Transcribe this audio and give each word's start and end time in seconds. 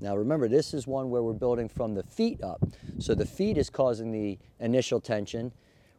Now 0.00 0.16
remember, 0.16 0.48
this 0.48 0.72
is 0.72 0.86
one 0.86 1.10
where 1.10 1.22
we're 1.22 1.32
building 1.34 1.68
from 1.68 1.94
the 1.94 2.02
feet 2.02 2.42
up. 2.42 2.62
So 2.98 3.14
the 3.14 3.26
feet 3.26 3.58
is 3.58 3.68
causing 3.68 4.10
the 4.10 4.38
initial 4.58 5.00
tension. 5.00 5.52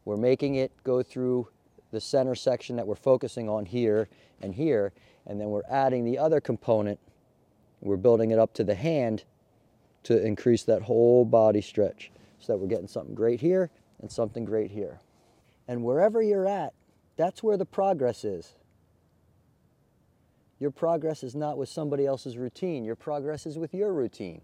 We're 0.05 0.17
making 0.17 0.55
it 0.55 0.71
go 0.83 1.04
through 1.04 1.47
the 1.92 2.02
center 2.02 2.34
section 2.36 2.76
that 2.78 2.88
we're 2.88 2.96
focusing 2.96 3.48
on 3.48 3.66
here 3.66 4.08
and 4.42 4.56
here, 4.56 4.94
and 5.28 5.40
then 5.40 5.50
we're 5.50 5.68
adding 5.70 6.04
the 6.04 6.18
other 6.18 6.42
component. 6.42 7.00
We're 7.82 7.98
building 7.98 8.32
it 8.32 8.40
up 8.40 8.54
to 8.56 8.64
the 8.64 8.76
hand 8.76 9.24
to 10.04 10.26
increase 10.26 10.63
that 10.63 10.81
whole 10.81 11.26
body 11.26 11.62
stretch 11.62 12.12
so 12.40 12.54
that 12.54 12.58
we're 12.58 12.68
getting 12.68 12.88
something 12.88 13.13
great 13.13 13.40
here 13.40 13.70
and 13.99 14.12
something 14.12 14.46
great 14.46 14.72
here. 14.72 14.99
And 15.68 15.83
wherever 15.83 16.22
you're 16.22 16.48
at, 16.48 16.73
that's 17.18 17.44
where 17.44 17.58
the 17.58 17.66
progress 17.66 18.23
is. 18.23 18.55
Your 20.62 20.70
progress 20.70 21.23
is 21.23 21.34
not 21.34 21.57
with 21.57 21.70
somebody 21.70 22.05
else's 22.05 22.38
routine. 22.38 22.85
Your 22.85 22.95
progress 22.95 23.48
is 23.48 23.57
with 23.57 23.73
your 23.73 23.91
routine. 23.91 24.41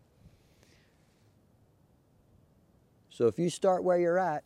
So 3.11 3.27
if 3.27 3.37
you 3.37 3.51
start 3.51 3.83
where 3.83 3.99
you're 3.99 4.17
at 4.17 4.43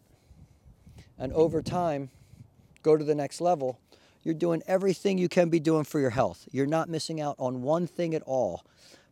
and 1.17 1.31
over 1.31 1.61
time 1.61 2.09
go 2.83 2.97
to 2.97 3.05
the 3.05 3.15
next 3.15 3.39
level, 3.39 3.79
you're 4.21 4.35
doing 4.35 4.61
everything 4.67 5.17
you 5.17 5.29
can 5.29 5.47
be 5.47 5.61
doing 5.61 5.85
for 5.85 6.01
your 6.01 6.09
health. 6.09 6.45
You're 6.51 6.65
not 6.65 6.89
missing 6.89 7.21
out 7.21 7.37
on 7.39 7.61
one 7.61 7.87
thing 7.87 8.15
at 8.15 8.21
all 8.23 8.65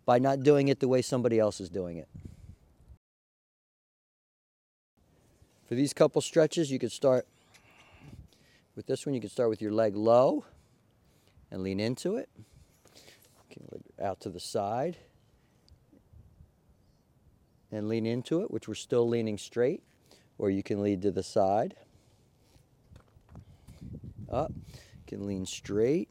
by 0.05 0.19
not 0.19 0.43
doing 0.43 0.67
it 0.67 0.81
the 0.81 0.89
way 0.89 1.01
somebody 1.01 1.39
else 1.39 1.61
is 1.61 1.69
doing 1.69 1.95
it. 1.95 2.09
For 5.69 5.75
these 5.75 5.93
couple 5.93 6.21
stretches, 6.21 6.69
you 6.69 6.77
could 6.77 6.91
start 6.91 7.25
with 8.75 8.85
this 8.85 9.05
one. 9.05 9.15
You 9.15 9.21
can 9.21 9.29
start 9.29 9.49
with 9.49 9.61
your 9.61 9.71
leg 9.71 9.95
low 9.95 10.43
and 11.51 11.63
lean 11.63 11.79
into 11.79 12.15
it. 12.15 12.29
Out 14.01 14.21
to 14.21 14.29
the 14.29 14.39
side 14.39 14.97
and 17.71 17.87
lean 17.87 18.05
into 18.05 18.41
it, 18.41 18.51
which 18.51 18.67
we're 18.67 18.75
still 18.75 19.07
leaning 19.07 19.37
straight, 19.37 19.83
or 20.37 20.49
you 20.49 20.63
can 20.63 20.81
lead 20.81 21.01
to 21.01 21.11
the 21.11 21.23
side. 21.23 21.75
Up, 24.31 24.51
you 24.55 25.03
can 25.05 25.27
lean 25.27 25.45
straight 25.45 26.09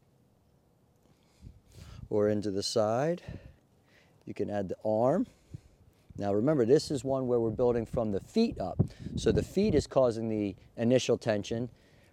or 2.11 2.29
into 2.29 2.51
the 2.51 2.63
side. 2.63 3.23
You 4.27 4.35
can 4.35 4.51
add 4.51 4.69
the 4.69 4.77
arm. 4.85 5.27
Now 6.17 6.35
remember, 6.35 6.67
this 6.67 6.91
is 6.91 7.05
one 7.05 7.27
where 7.27 7.41
we're 7.41 7.51
building 7.51 7.87
from 7.87 8.13
the 8.13 8.21
feet 8.21 8.61
up. 8.61 8.81
So 9.17 9.33
the 9.33 9.43
feet 9.43 9.75
is 9.75 9.87
causing 9.87 10.29
the 10.29 10.57
initial 10.77 11.17
tension. 11.17 11.71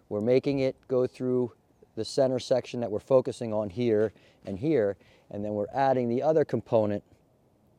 We're 0.08 0.20
making 0.20 0.60
it 0.60 0.76
go 0.88 1.06
through 1.06 1.52
the 1.96 2.04
center 2.04 2.38
section 2.38 2.80
that 2.80 2.90
we're 2.90 3.00
focusing 3.00 3.52
on 3.52 3.70
here 3.70 4.12
and 4.44 4.58
here, 4.58 4.96
and 5.30 5.44
then 5.44 5.54
we're 5.54 5.66
adding 5.74 6.08
the 6.08 6.22
other 6.22 6.44
component. 6.44 7.02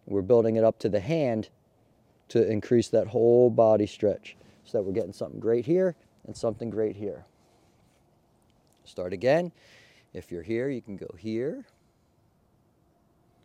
We're 0.05 0.21
building 0.21 0.55
it 0.55 0.63
up 0.63 0.79
to 0.79 0.89
the 0.89 0.99
hand 0.99 1.49
to 2.29 2.45
increase 2.49 2.89
that 2.89 3.07
whole 3.07 3.49
body 3.49 3.87
stretch 3.87 4.35
so 4.65 4.77
that 4.77 4.83
we're 4.83 4.93
getting 4.93 5.13
something 5.13 5.39
great 5.39 5.65
here 5.65 5.95
and 6.25 6.35
something 6.35 6.69
great 6.69 6.95
here. 6.95 7.25
Start 8.83 9.13
again. 9.13 9.51
If 10.13 10.31
you're 10.31 10.43
here, 10.43 10.69
you 10.69 10.81
can 10.81 10.97
go 10.97 11.07
here. 11.17 11.65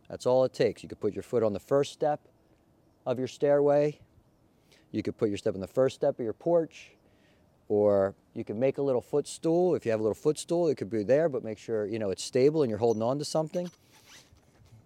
That's 0.09 0.25
all 0.25 0.43
it 0.43 0.53
takes. 0.53 0.83
You 0.83 0.89
could 0.89 0.99
put 0.99 1.13
your 1.13 1.23
foot 1.23 1.43
on 1.43 1.53
the 1.53 1.59
first 1.59 1.93
step 1.93 2.19
of 3.05 3.19
your 3.19 3.27
stairway. 3.27 3.99
You 4.91 5.03
could 5.03 5.17
put 5.17 5.29
your 5.29 5.37
step 5.37 5.55
on 5.55 5.61
the 5.61 5.67
first 5.67 5.95
step 5.95 6.19
of 6.19 6.23
your 6.23 6.33
porch. 6.33 6.91
Or 7.73 8.13
you 8.35 8.43
can 8.43 8.59
make 8.59 8.77
a 8.77 8.83
little 8.83 9.01
footstool. 9.01 9.73
If 9.73 9.83
you 9.83 9.89
have 9.89 9.99
a 9.99 10.03
little 10.03 10.13
footstool, 10.13 10.67
it 10.67 10.75
could 10.75 10.91
be 10.91 11.01
there, 11.01 11.27
but 11.27 11.43
make 11.43 11.57
sure 11.57 11.87
you 11.87 11.97
know 11.97 12.11
it's 12.11 12.23
stable 12.23 12.61
and 12.61 12.69
you're 12.69 12.77
holding 12.77 13.01
on 13.01 13.17
to 13.17 13.25
something. 13.25 13.71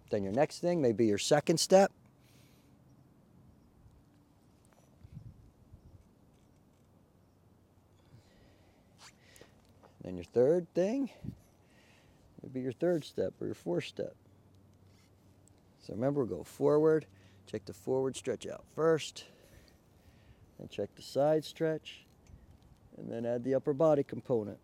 Then 0.08 0.22
your 0.22 0.32
next 0.32 0.60
thing 0.60 0.80
may 0.80 0.92
be 0.92 1.04
your 1.04 1.18
second 1.18 1.60
step. 1.60 1.92
Then 10.02 10.14
your 10.14 10.24
third 10.24 10.72
thing, 10.72 11.10
maybe 12.42 12.62
your 12.62 12.72
third 12.72 13.04
step 13.04 13.34
or 13.38 13.44
your 13.44 13.54
fourth 13.54 13.84
step. 13.84 14.14
So 15.86 15.92
remember, 15.92 16.24
we'll 16.24 16.38
go 16.38 16.42
forward, 16.42 17.04
check 17.46 17.66
the 17.66 17.74
forward 17.74 18.16
stretch 18.16 18.46
out 18.46 18.64
first, 18.74 19.26
then 20.58 20.68
check 20.68 20.94
the 20.96 21.02
side 21.02 21.44
stretch, 21.44 22.06
and 22.98 23.10
then 23.10 23.24
add 23.24 23.44
the 23.44 23.54
upper 23.54 23.72
body 23.72 24.02
component. 24.02 24.58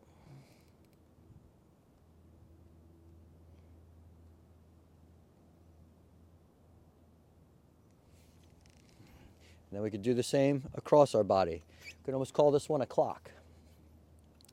And 9.71 9.79
then 9.79 9.83
we 9.83 9.91
could 9.91 10.03
do 10.03 10.15
the 10.15 10.23
same 10.23 10.65
across 10.75 11.15
our 11.15 11.25
body. 11.25 11.63
We 11.85 11.93
could 12.05 12.15
almost 12.15 12.33
call 12.33 12.51
this 12.51 12.69
one 12.69 12.81
a 12.81 12.87
clock. 12.87 13.31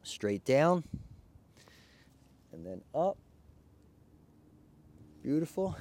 Straight 0.04 0.46
down, 0.46 0.84
and 2.52 2.66
then 2.66 2.82
up. 2.96 3.18
Beautiful. 5.22 5.76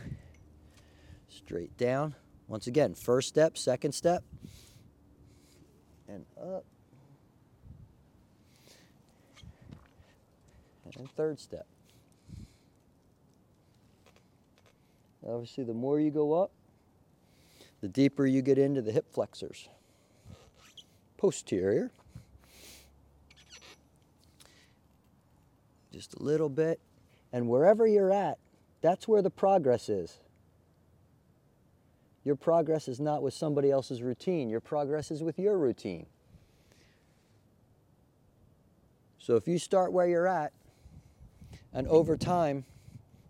Straight 1.28 1.74
down. 1.78 2.14
Once 2.48 2.66
again, 2.66 2.94
first 2.94 3.28
step, 3.28 3.56
second 3.56 3.92
step, 3.92 4.22
and 6.06 6.26
up. 6.38 6.64
And 11.00 11.10
third 11.12 11.40
step. 11.40 11.66
Obviously, 15.26 15.64
the 15.64 15.72
more 15.72 15.98
you 15.98 16.10
go 16.10 16.34
up, 16.34 16.50
the 17.80 17.88
deeper 17.88 18.26
you 18.26 18.42
get 18.42 18.58
into 18.58 18.82
the 18.82 18.92
hip 18.92 19.06
flexors. 19.10 19.70
Posterior. 21.16 21.90
Just 25.90 26.12
a 26.20 26.22
little 26.22 26.50
bit. 26.50 26.78
And 27.32 27.48
wherever 27.48 27.86
you're 27.86 28.12
at, 28.12 28.36
that's 28.82 29.08
where 29.08 29.22
the 29.22 29.30
progress 29.30 29.88
is. 29.88 30.18
Your 32.24 32.36
progress 32.36 32.88
is 32.88 33.00
not 33.00 33.22
with 33.22 33.32
somebody 33.32 33.70
else's 33.70 34.02
routine. 34.02 34.50
Your 34.50 34.60
progress 34.60 35.10
is 35.10 35.22
with 35.22 35.38
your 35.38 35.56
routine. 35.56 36.04
So 39.18 39.36
if 39.36 39.48
you 39.48 39.58
start 39.58 39.94
where 39.94 40.06
you're 40.06 40.26
at 40.26 40.52
and 41.72 41.86
over 41.88 42.16
time 42.16 42.64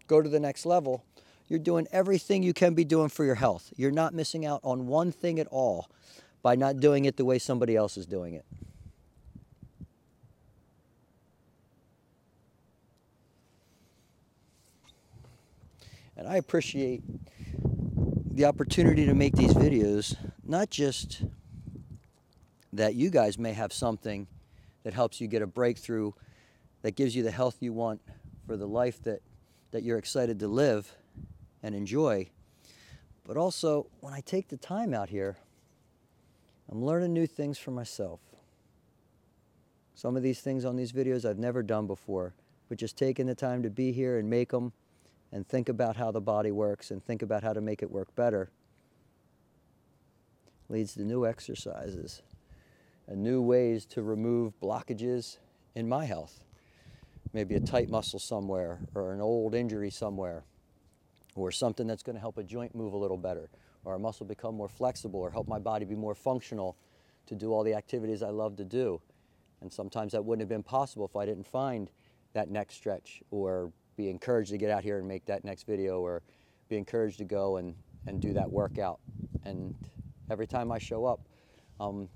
go 0.07 0.21
to 0.21 0.29
the 0.29 0.41
next 0.41 0.67
level, 0.67 1.05
you're 1.49 1.59
doing 1.59 1.87
everything 1.93 2.43
you 2.43 2.53
can 2.53 2.75
be 2.75 2.85
doing 2.85 3.09
for 3.09 3.25
your 3.25 3.35
health. 3.35 3.73
You're 3.77 3.91
not 3.91 4.15
missing 4.15 4.47
out 4.47 4.61
on 4.63 4.87
one 4.87 5.13
thing 5.13 5.41
at 5.41 5.47
all 5.49 5.89
by 6.43 6.55
not 6.55 6.81
doing 6.81 7.05
it 7.05 7.17
the 7.17 7.25
way 7.25 7.39
somebody 7.39 7.77
else 7.77 7.97
is 7.97 8.07
doing 8.07 8.35
it. 8.35 8.45
And 16.17 16.29
I 16.29 16.37
appreciate 16.37 17.03
the 18.33 18.45
opportunity 18.45 19.07
to 19.07 19.15
make 19.15 19.35
these 19.35 19.55
videos, 19.55 20.17
not 20.45 20.71
just 20.71 21.23
that 22.73 22.95
you 22.95 23.11
guys 23.11 23.39
may 23.39 23.53
have 23.53 23.73
something 23.73 24.27
that 24.85 24.95
helps 24.95 25.21
you 25.21 25.27
get 25.27 25.43
a 25.43 25.47
breakthrough 25.47 26.13
that 26.83 26.95
gives 26.95 27.17
you 27.17 27.23
the 27.23 27.31
health 27.31 27.57
you 27.61 27.73
want 27.73 28.01
for 28.51 28.57
the 28.57 28.67
life 28.67 29.01
that, 29.05 29.23
that 29.71 29.85
you're 29.85 29.97
excited 29.97 30.41
to 30.41 30.49
live 30.49 30.97
and 31.63 31.73
enjoy. 31.73 32.29
But 33.25 33.37
also, 33.37 33.87
when 34.01 34.13
I 34.13 34.23
take 34.23 34.49
the 34.49 34.57
time 34.57 34.93
out 34.93 35.09
here, 35.09 35.37
I'm 36.69 36.85
learning 36.85 37.13
new 37.13 37.29
things 37.29 37.59
for 37.59 37.71
myself. 37.71 38.19
Some 39.95 40.17
of 40.17 40.25
these 40.25 40.41
things 40.41 40.65
on 40.65 40.75
these 40.75 40.91
videos 40.91 41.25
I've 41.25 41.39
never 41.39 41.63
done 41.63 41.87
before, 41.87 42.35
but 42.69 42.77
just 42.77 42.99
taking 42.99 43.27
the 43.27 43.37
time 43.37 43.63
to 43.63 43.71
be 43.71 43.93
here 43.93 44.19
and 44.19 44.29
make 44.29 44.51
them 44.51 44.73
and 45.31 45.47
think 45.47 45.69
about 45.69 45.95
how 45.95 46.11
the 46.11 46.21
body 46.21 46.51
works 46.51 46.91
and 46.91 47.05
think 47.05 47.23
about 47.23 47.45
how 47.45 47.53
to 47.53 47.61
make 47.61 47.85
it 47.85 47.91
work 47.93 48.13
better 48.17 48.51
leads 50.69 50.95
to 50.95 51.05
new 51.05 51.25
exercises 51.25 52.23
and 53.07 53.23
new 53.23 53.41
ways 53.41 53.85
to 53.85 54.03
remove 54.03 54.59
blockages 54.61 55.39
in 55.77 55.89
my 55.89 56.05
health. 56.05 56.43
Maybe 57.33 57.55
a 57.55 57.61
tight 57.61 57.89
muscle 57.89 58.19
somewhere 58.19 58.81
or 58.95 59.13
an 59.13 59.21
old 59.21 59.55
injury 59.55 59.91
somewhere 59.91 60.45
or 61.37 61.53
something 61.53 61.87
that's 61.87 62.03
going 62.03 62.17
to 62.17 62.21
help 62.21 62.39
a 62.39 62.43
joint 62.43 62.75
move 62.75 62.93
a 62.93 62.97
little 62.97 63.17
better 63.17 63.51
or 63.85 63.95
a 63.95 63.99
muscle 63.99 64.27
become 64.27 64.55
more 64.55 64.69
flexible 64.69 65.21
or 65.21 65.31
help 65.31 65.49
my 65.49 65.59
body 65.59 65.85
be 65.85 65.95
more 65.95 66.15
functional 66.15 66.77
to 67.27 67.35
do 67.35 67.53
all 67.53 67.63
the 67.63 67.75
activities 67.75 68.23
I 68.23 68.31
love 68.31 68.57
to 68.57 68.65
do. 68.65 69.01
And 69.61 69.73
sometimes 69.73 70.13
that 70.13 70.25
wouldn't 70.25 70.43
have 70.43 70.49
been 70.49 70.63
possible 70.63 71.07
if 71.07 71.17
I 71.17 71.25
didn't 71.25 71.47
find 71.47 71.91
that 72.33 72.51
next 72.51 72.75
stretch 72.75 73.23
or 73.31 73.73
be 73.97 74.09
encouraged 74.09 74.51
to 74.51 74.59
get 74.59 74.71
out 74.71 74.83
here 74.83 74.99
and 74.99 75.07
make 75.07 75.27
that 75.27 75.45
next 75.45 75.67
video 75.67 76.01
or 76.01 76.23
be 76.69 76.77
encouraged 76.77 77.19
to 77.19 77.25
go 77.25 77.59
and, 77.59 77.75
and 78.07 78.21
do 78.21 78.33
that 78.33 78.51
workout. 78.51 79.01
And 79.45 79.75
every 80.31 80.47
time 80.47 80.73
I 80.73 80.79
show 80.79 81.05
up, 81.05 81.21
I'm 81.79 82.09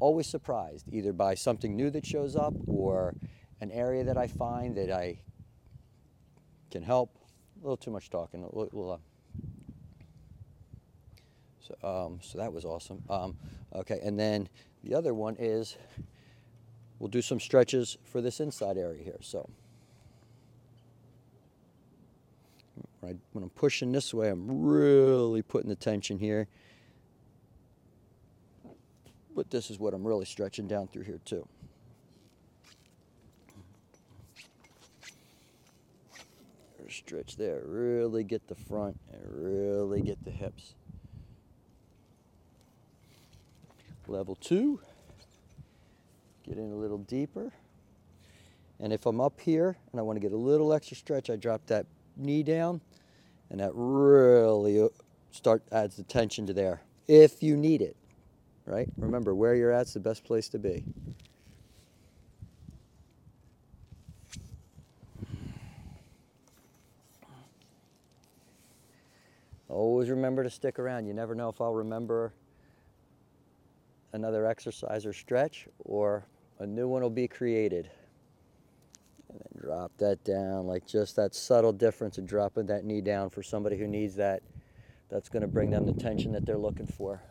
always 0.00 0.26
surprised 0.26 0.86
either 0.92 1.12
by 1.12 1.34
something 1.34 1.76
new 1.76 1.90
that 1.90 2.06
shows 2.06 2.36
up 2.36 2.54
or 2.66 3.14
an 3.62 3.70
area 3.70 4.02
that 4.02 4.18
I 4.18 4.26
find 4.26 4.74
that 4.74 4.90
I 4.90 5.20
can 6.72 6.82
help. 6.82 7.16
A 7.60 7.62
little 7.62 7.76
too 7.76 7.92
much 7.92 8.10
talking. 8.10 8.44
We'll, 8.50 8.92
uh, 8.92 8.96
So, 11.60 12.06
um, 12.06 12.18
so 12.20 12.38
that 12.38 12.52
was 12.52 12.64
awesome. 12.64 13.04
Um, 13.08 13.36
okay, 13.72 14.00
and 14.02 14.18
then 14.18 14.48
the 14.82 14.96
other 14.96 15.14
one 15.14 15.36
is 15.38 15.76
we'll 16.98 17.08
do 17.08 17.22
some 17.22 17.38
stretches 17.38 17.96
for 18.04 18.20
this 18.20 18.40
inside 18.40 18.76
area 18.76 19.00
here. 19.00 19.18
So 19.20 19.48
when, 22.98 23.12
I, 23.12 23.16
when 23.32 23.44
I'm 23.44 23.50
pushing 23.50 23.92
this 23.92 24.12
way, 24.12 24.28
I'm 24.28 24.64
really 24.64 25.42
putting 25.42 25.68
the 25.68 25.76
tension 25.76 26.18
here. 26.18 26.48
But 29.36 29.50
this 29.50 29.70
is 29.70 29.78
what 29.78 29.94
I'm 29.94 30.04
really 30.04 30.26
stretching 30.26 30.66
down 30.66 30.88
through 30.88 31.04
here 31.04 31.20
too. 31.24 31.46
Stretch 36.92 37.36
there, 37.36 37.62
really 37.64 38.24
get 38.24 38.46
the 38.48 38.54
front 38.54 38.98
and 39.12 39.20
really 39.24 40.00
get 40.00 40.22
the 40.24 40.30
hips. 40.30 40.74
Level 44.06 44.34
two, 44.36 44.80
get 46.44 46.58
in 46.58 46.70
a 46.72 46.76
little 46.76 46.98
deeper. 46.98 47.52
And 48.80 48.92
if 48.92 49.06
I'm 49.06 49.20
up 49.20 49.40
here 49.40 49.76
and 49.92 50.00
I 50.00 50.02
want 50.02 50.16
to 50.16 50.20
get 50.20 50.32
a 50.32 50.36
little 50.36 50.72
extra 50.72 50.96
stretch, 50.96 51.30
I 51.30 51.36
drop 51.36 51.66
that 51.66 51.86
knee 52.16 52.42
down 52.42 52.80
and 53.50 53.60
that 53.60 53.70
really 53.74 54.80
uh, 54.80 54.88
start 55.30 55.62
adds 55.72 55.96
the 55.96 56.02
tension 56.02 56.46
to 56.46 56.52
there 56.52 56.82
if 57.08 57.42
you 57.42 57.56
need 57.56 57.80
it 57.80 57.96
right? 58.66 58.88
Remember, 58.96 59.34
where 59.34 59.54
you're 59.54 59.72
at's 59.72 59.94
the 59.94 60.00
best 60.00 60.24
place 60.24 60.48
to 60.50 60.58
be. 60.58 60.84
Always 69.72 70.10
remember 70.10 70.42
to 70.42 70.50
stick 70.50 70.78
around. 70.78 71.06
You 71.06 71.14
never 71.14 71.34
know 71.34 71.48
if 71.48 71.60
I'll 71.60 71.72
remember 71.72 72.34
another 74.12 74.44
exercise 74.44 75.06
or 75.06 75.14
stretch 75.14 75.66
or 75.78 76.26
a 76.58 76.66
new 76.66 76.86
one 76.86 77.00
will 77.00 77.08
be 77.08 77.26
created. 77.26 77.90
And 79.30 79.40
then 79.40 79.62
drop 79.62 79.90
that 79.96 80.22
down, 80.24 80.66
like 80.66 80.86
just 80.86 81.16
that 81.16 81.34
subtle 81.34 81.72
difference 81.72 82.18
of 82.18 82.26
dropping 82.26 82.66
that 82.66 82.84
knee 82.84 83.00
down 83.00 83.30
for 83.30 83.42
somebody 83.42 83.78
who 83.78 83.86
needs 83.86 84.14
that. 84.16 84.42
That's 85.08 85.30
going 85.30 85.40
to 85.40 85.48
bring 85.48 85.70
them 85.70 85.86
the 85.86 85.94
tension 85.94 86.32
that 86.32 86.44
they're 86.44 86.58
looking 86.58 86.86
for. 86.86 87.22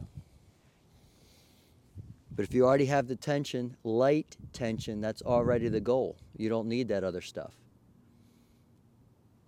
But 2.36 2.46
if 2.46 2.56
you 2.56 2.66
already 2.66 2.86
have 2.86 3.08
the 3.08 3.16
tension, 3.16 3.78
light 3.84 4.36
tension, 4.52 5.00
that's 5.00 5.22
already 5.22 5.68
the 5.68 5.80
goal. 5.80 6.18
You 6.36 6.50
don't 6.50 6.68
need 6.68 6.88
that 6.88 7.04
other 7.04 7.22
stuff. 7.22 7.54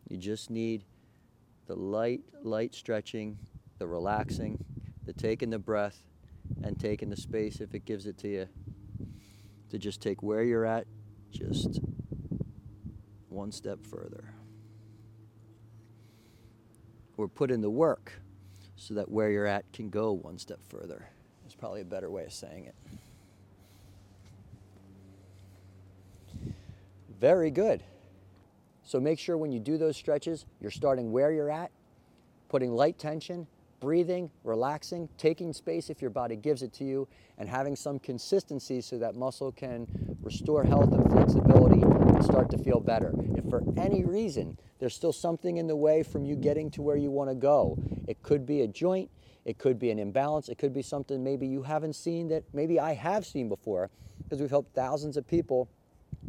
You 0.10 0.18
just 0.18 0.52
need 0.52 0.84
the 1.68 1.76
light, 1.76 2.22
light 2.42 2.74
stretching, 2.74 3.38
the 3.80 3.88
relaxing, 3.88 4.64
the 5.06 5.14
taking 5.14 5.50
the 5.50 5.60
breath, 5.60 6.00
and 6.64 6.80
taking 6.80 7.10
the 7.10 7.18
space 7.18 7.62
if 7.62 7.74
it 7.74 7.86
gives 7.86 8.06
it 8.06 8.18
to 8.20 8.28
you. 8.28 8.48
To 9.70 9.80
just 9.80 10.02
take 10.02 10.22
where 10.22 10.44
you're 10.44 10.66
at, 10.66 10.86
just 11.32 11.80
one 13.30 13.52
step 13.52 13.86
further. 13.86 14.34
Or 17.18 17.28
put 17.28 17.50
in 17.52 17.62
the 17.62 17.70
work 17.70 18.14
so 18.76 18.94
that 18.96 19.10
where 19.10 19.32
you're 19.32 19.48
at 19.48 19.72
can 19.74 19.90
go 19.90 20.12
one 20.12 20.38
step 20.38 20.60
further 20.70 21.10
is 21.48 21.56
probably 21.56 21.82
a 21.82 21.86
better 21.86 22.10
way 22.10 22.26
of 22.26 22.34
saying 22.34 22.66
it. 22.66 22.76
Very 27.20 27.52
good. 27.52 27.84
So 28.84 29.00
make 29.00 29.20
sure 29.20 29.38
when 29.38 29.52
you 29.52 29.60
do 29.60 29.78
those 29.78 29.98
stretches, 29.98 30.46
you're 30.60 30.72
starting 30.72 31.12
where 31.12 31.32
you're 31.32 31.50
at, 31.50 31.72
putting 32.50 32.72
light 32.72 33.00
tension, 33.00 33.48
breathing, 33.80 34.30
relaxing, 34.44 35.10
taking 35.18 35.52
space 35.52 35.90
if 35.90 36.02
your 36.02 36.12
body 36.12 36.36
gives 36.36 36.64
it 36.64 36.72
to 36.74 36.84
you, 36.84 37.08
and 37.38 37.50
having 37.50 37.76
some 37.76 38.00
consistency 38.00 38.82
so 38.82 38.98
that 38.98 39.16
muscle 39.16 39.52
can 39.52 39.88
restore 40.22 40.64
health 40.64 40.94
and 40.94 41.10
flexibility 41.12 41.82
and 41.82 42.24
start 42.24 42.50
to 42.50 42.58
feel 42.58 42.80
better. 42.80 43.14
If 43.36 43.50
for 43.50 43.62
any 43.78 44.06
reason 44.06 44.58
there's 44.80 44.96
still 44.96 45.12
something 45.12 45.58
in 45.58 45.68
the 45.68 45.76
way 45.76 46.04
from 46.04 46.26
you 46.26 46.36
getting 46.36 46.72
to 46.72 46.82
where 46.82 46.96
you 46.96 47.12
want 47.12 47.30
to 47.30 47.36
go, 47.36 47.78
it 48.08 48.22
could 48.22 48.46
be 48.46 48.62
a 48.62 48.68
joint, 48.68 49.10
it 49.46 49.58
could 49.58 49.78
be 49.80 49.92
an 49.92 50.00
imbalance. 50.00 50.50
It 50.50 50.58
could 50.58 50.74
be 50.74 50.82
something 50.82 51.24
maybe 51.24 51.48
you 51.48 51.64
haven't 51.64 51.94
seen 51.94 52.30
that 52.30 52.44
maybe 52.54 52.80
I 52.80 52.94
have 52.94 53.26
seen 53.26 53.50
before 53.50 53.90
because 54.24 54.40
we've 54.40 54.50
helped 54.50 54.74
thousands 54.74 55.18
of 55.18 55.28
people 55.28 55.70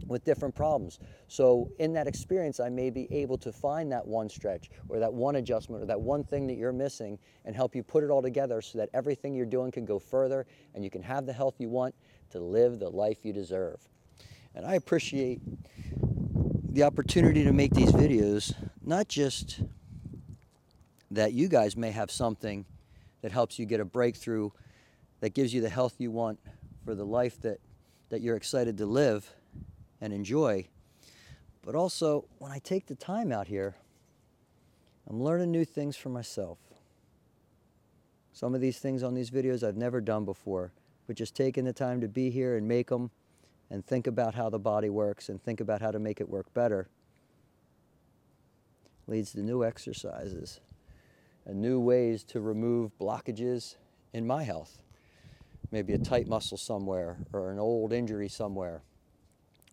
with 0.06 0.25
different 0.25 0.55
problems. 0.55 0.99
So 1.29 1.70
in 1.79 1.93
that 1.94 2.06
experience, 2.06 2.61
I 2.61 2.69
may 2.69 2.91
be 2.91 3.06
able 3.12 3.38
to 3.38 3.52
find 3.52 3.91
that 3.93 4.06
one 4.06 4.29
stretch 4.29 4.70
or 4.88 4.99
that 4.99 5.12
one 5.12 5.37
adjustment 5.37 5.82
or 5.82 5.87
that 5.87 6.00
one 6.00 6.25
thing 6.25 6.46
that 6.49 6.55
you're 6.55 6.73
missing 6.73 7.19
and 7.44 7.55
help 7.55 7.75
you 7.75 7.82
put 7.82 8.05
it 8.05 8.11
all 8.11 8.23
together 8.23 8.61
so 8.61 8.79
that 8.79 8.88
everything 8.94 9.35
you're 9.35 9.46
doing 9.46 9.70
can 9.70 9.85
go 9.85 9.99
further 9.99 10.46
and 10.75 10.85
you 10.85 10.91
can 10.91 11.02
have 11.02 11.26
the 11.26 11.32
health 11.32 11.55
you 11.58 11.69
want 11.69 11.94
to 12.31 12.41
live 12.41 12.79
the 12.79 12.88
life 12.88 13.19
you 13.25 13.32
deserve. 13.32 13.81
And 14.55 14.64
I 14.67 14.75
appreciate 14.75 15.41
the 16.70 16.82
opportunity 16.82 17.44
to 17.44 17.52
make 17.52 17.73
these 17.73 17.93
videos, 17.93 18.55
not 18.82 19.08
just 19.08 19.61
that 21.11 21.32
you 21.32 21.49
guys 21.49 21.76
may 21.76 21.91
have 21.91 22.11
something 22.11 22.64
that 23.23 23.32
helps 23.32 23.58
you 23.58 23.67
get 23.67 23.81
a 23.81 23.85
breakthrough, 23.85 24.50
that 25.20 25.32
gives 25.32 25.55
you 25.55 25.61
the 25.61 25.69
health 25.69 25.94
you 25.99 26.11
want 26.11 26.38
for 26.85 26.94
the 26.94 27.06
life 27.06 27.41
that, 27.41 27.58
that 28.11 28.20
you're 28.20 28.37
excited 28.37 28.76
to 28.79 28.87
live 28.87 29.32
and 30.00 30.12
enjoy. 30.12 30.67
But 31.62 31.75
also, 31.75 32.26
when 32.38 32.52
I 32.52 32.58
take 32.58 32.87
the 32.87 32.94
time 32.94 33.32
out 33.32 33.46
here, 33.46 33.76
I'm 35.08 35.23
learning 35.23 35.50
new 35.50 35.64
things 35.64 35.96
for 35.96 36.08
myself. 36.08 36.58
Some 38.32 38.55
of 38.55 38.61
these 38.61 38.79
things 38.79 39.02
on 39.02 39.14
these 39.14 39.31
videos 39.31 39.62
I've 39.62 39.76
never 39.76 40.00
done 40.00 40.25
before, 40.25 40.73
but 41.06 41.17
just 41.17 41.35
taking 41.35 41.64
the 41.64 41.73
time 41.73 42.00
to 42.00 42.08
be 42.08 42.31
here 42.31 42.56
and 42.56 42.67
make 42.67 42.88
them 42.88 43.11
and 43.70 43.85
think 43.85 44.06
about 44.06 44.35
how 44.35 44.50
the 44.50 44.58
body 44.58 44.91
works 44.91 45.29
and 45.29 45.43
think 45.43 45.61
about 45.61 45.81
how 45.81 45.91
to 45.91 45.99
make 45.99 46.20
it 46.20 46.29
work 46.29 46.52
better 46.55 46.88
leads 49.06 49.32
to 49.32 49.43
new 49.43 49.64
exercises 49.64 50.61
and 51.46 51.61
new 51.61 51.79
ways 51.79 52.25
to 52.25 52.41
remove 52.41 52.91
blockages 52.99 53.76
in 54.12 54.26
my 54.26 54.43
health. 54.43 54.82
Maybe 55.70 55.93
a 55.93 55.99
tight 55.99 56.26
muscle 56.26 56.56
somewhere 56.56 57.19
or 57.32 57.50
an 57.50 57.58
old 57.58 57.93
injury 57.93 58.29
somewhere 58.29 58.82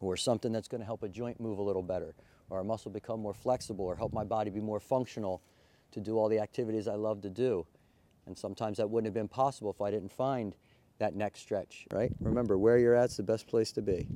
or 0.01 0.17
something 0.17 0.51
that's 0.51 0.67
going 0.67 0.81
to 0.81 0.85
help 0.85 1.03
a 1.03 1.09
joint 1.09 1.39
move 1.39 1.59
a 1.59 1.61
little 1.61 1.83
better 1.83 2.13
or 2.49 2.59
a 2.59 2.63
muscle 2.63 2.91
become 2.91 3.19
more 3.19 3.33
flexible 3.33 3.85
or 3.85 3.95
help 3.95 4.11
my 4.11 4.23
body 4.23 4.49
be 4.49 4.59
more 4.59 4.79
functional 4.79 5.41
to 5.91 5.99
do 5.99 6.17
all 6.17 6.29
the 6.29 6.39
activities 6.39 6.87
I 6.87 6.95
love 6.95 7.21
to 7.21 7.29
do. 7.29 7.65
And 8.25 8.37
sometimes 8.37 8.77
that 8.77 8.89
wouldn't 8.89 9.07
have 9.07 9.13
been 9.13 9.27
possible 9.27 9.71
if 9.71 9.81
I 9.81 9.91
didn't 9.91 10.11
find 10.11 10.53
that 10.99 11.15
next 11.15 11.39
stretch, 11.41 11.87
right? 11.91 12.11
Remember, 12.21 12.57
where 12.57 12.77
you're 12.77 12.95
at's 12.95 13.17
the 13.17 13.23
best 13.23 13.47
place 13.47 13.71
to 13.73 13.81
be. 13.81 14.07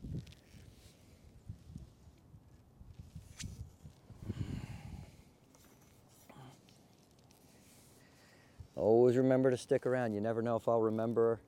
Always 8.76 9.18
remember 9.18 9.50
to 9.50 9.58
stick 9.58 9.86
around. 9.86 10.14
You 10.14 10.22
never 10.22 10.42
know 10.42 10.58
if 10.58 10.68
I'll 10.68 10.82
remember 10.82 11.40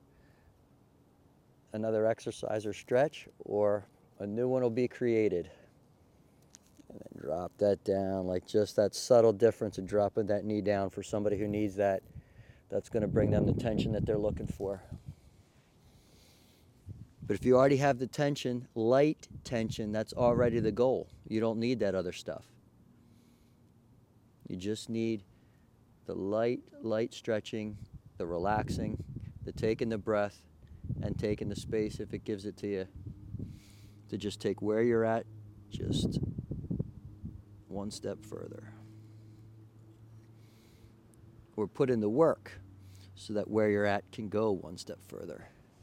another 1.72 2.06
exercise 2.06 2.64
or 2.66 2.72
stretch 2.72 3.28
or 3.40 3.84
a 4.18 4.26
new 4.26 4.48
one 4.48 4.62
will 4.62 4.70
be 4.70 4.88
created. 4.88 5.50
And 6.88 7.00
then 7.00 7.22
drop 7.22 7.52
that 7.58 7.84
down, 7.84 8.26
like 8.26 8.46
just 8.46 8.76
that 8.76 8.94
subtle 8.94 9.32
difference 9.32 9.78
of 9.78 9.86
dropping 9.86 10.26
that 10.26 10.44
knee 10.44 10.60
down 10.60 10.90
for 10.90 11.02
somebody 11.02 11.38
who 11.38 11.46
needs 11.46 11.76
that. 11.76 12.02
That's 12.70 12.88
going 12.88 13.02
to 13.02 13.08
bring 13.08 13.30
them 13.30 13.46
the 13.46 13.52
tension 13.52 13.92
that 13.92 14.04
they're 14.04 14.18
looking 14.18 14.46
for. 14.46 14.82
But 17.26 17.34
if 17.34 17.44
you 17.44 17.56
already 17.56 17.76
have 17.76 17.98
the 17.98 18.06
tension, 18.06 18.68
light 18.74 19.28
tension, 19.44 19.92
that's 19.92 20.14
already 20.14 20.60
the 20.60 20.72
goal. 20.72 21.08
You 21.26 21.40
don't 21.40 21.58
need 21.58 21.80
that 21.80 21.94
other 21.94 22.12
stuff. 22.12 22.44
You 24.48 24.56
just 24.56 24.88
need 24.88 25.24
the 26.06 26.14
light, 26.14 26.60
light 26.80 27.12
stretching, 27.12 27.76
the 28.16 28.26
relaxing, 28.26 29.02
the 29.44 29.52
taking 29.52 29.90
the 29.90 29.98
breath, 29.98 30.40
and 31.02 31.18
taking 31.18 31.50
the 31.50 31.56
space 31.56 32.00
if 32.00 32.14
it 32.14 32.24
gives 32.24 32.46
it 32.46 32.56
to 32.58 32.66
you. 32.66 32.86
To 34.10 34.16
just 34.16 34.40
take 34.40 34.62
where 34.62 34.82
you're 34.82 35.04
at, 35.04 35.26
just 35.70 36.18
one 37.68 37.90
step 37.90 38.24
further. 38.24 38.72
Or 41.56 41.66
put 41.66 41.90
in 41.90 42.00
the 42.00 42.08
work 42.08 42.52
so 43.14 43.34
that 43.34 43.50
where 43.50 43.68
you're 43.68 43.84
at 43.84 44.10
can 44.12 44.28
go 44.28 44.52
one 44.52 44.78
step 44.78 44.98
further. 45.08 45.48